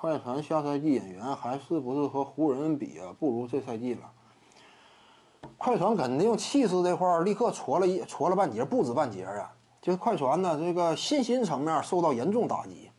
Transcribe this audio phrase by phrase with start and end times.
[0.00, 3.14] 快船下赛季引援还是不是和湖人比啊？
[3.20, 4.10] 不如这赛季了。
[5.58, 9.52] 快船肯定气势这块儿立刻挫了一挫了半截，不止半截啊！
[9.82, 12.90] 就是快船呢，这个信心层面受到严重打击。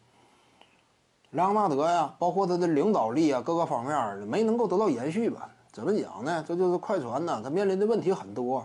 [1.32, 5.50] 莱昂纳德呀，包括他的领导力啊，各个方面没能够得到延续吧？
[5.72, 6.46] 怎么讲呢？
[6.48, 8.64] 这就是快船呢，他面临的问题很多。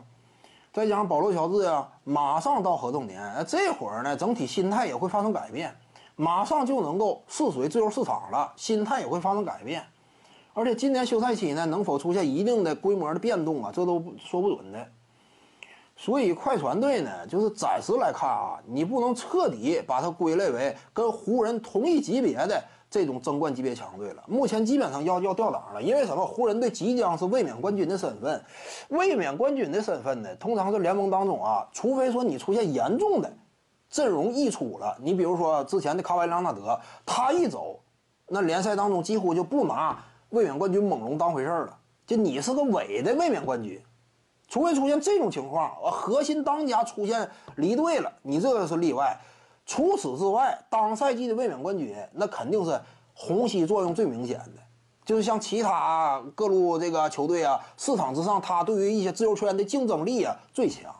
[0.75, 5.75] 再加上保罗乔治呀，马上到合同年，这会儿呢，整体心态也会发生改变。
[6.17, 9.85] 马上就能够试水自由市场了，心态也会发生改变，
[10.55, 14.87] 而且今年休赛期呢，能否出现一定的规模的变动啊，这都说不准的。
[15.95, 24.25] 所以快船队呢，就是暂时来看啊，你不能彻底把它归类为跟湖人同一级别的这种争冠级别强队了。
[24.27, 26.25] 目前基本上要要掉档了，因为什么？
[26.25, 28.43] 湖人队即将是卫冕冠军的身份，
[28.89, 33.31] 卫冕冠军的身份呢，通常是联盟当中啊，除非说你出现严重的。
[33.97, 37.81] 阵容溢出了，你比如说之前的卡瓦伊·朗纳德，他一走，
[38.29, 41.79] 那联赛当中几乎就不拿卫冕冠军猛龙当回事儿了。
[42.07, 43.81] 就你是个伪的卫冕冠军，
[44.49, 49.19] 除非出现这种情况，核心当家出现离队了，你这个是例外。
[49.65, 52.79] 除此之外，当赛季的卫冕冠军那肯定是
[53.15, 54.61] 虹吸作用最明显的，
[55.07, 60.95] 就是像其他各路这个球队啊，市场之上，他对于一些自由球员的竞争力啊最强。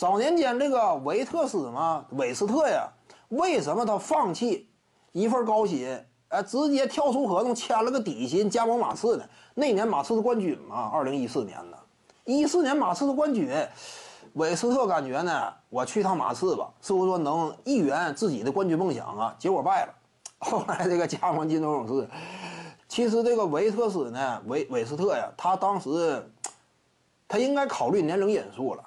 [0.00, 2.88] 早年间，这个维特斯嘛，韦斯特呀，
[3.28, 4.66] 为什么他放弃
[5.12, 9.24] 一份高薪，哎，直接跳出合同签了个底薪加盟马刺呢？
[9.52, 11.78] 那年马刺是冠军嘛，二零一四年的，
[12.24, 13.54] 一四年马刺的冠军，
[14.32, 19.36] 韦斯特感觉呢，我去趟马刺吧，是不是说能一圆自己的冠军梦想啊？
[19.38, 19.92] 结果败了，
[20.40, 22.08] 后来这个加盟金州勇士。
[22.88, 26.26] 其实这个维特斯呢，韦韦斯特呀，他当时
[27.28, 28.84] 他应该考虑年龄因素了。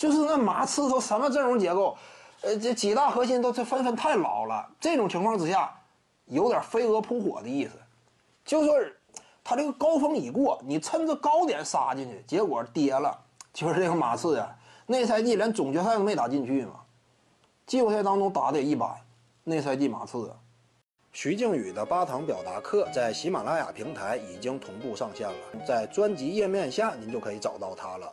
[0.00, 1.94] 就是那马刺都什么阵容结构，
[2.40, 4.66] 呃，这几大核心都这纷纷太老了。
[4.80, 5.70] 这种情况之下，
[6.24, 7.72] 有点飞蛾扑火的意思。
[8.42, 8.74] 就说
[9.44, 13.14] 他这个高峰已过，你趁着高点杀进去，结果跌了。
[13.52, 14.56] 就是这个马刺呀，
[14.86, 16.76] 那赛季连总决赛都没打进去嘛，
[17.66, 18.90] 季后赛当中打的也一般。
[19.44, 20.34] 那赛季马刺，
[21.12, 25.34] 徐静宇的八堂表达课在喜马拉雅平台已经同步上线了，
[25.68, 28.10] 在专辑页面下您就可以找到它了。